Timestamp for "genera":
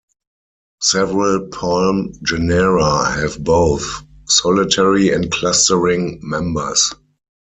2.23-3.05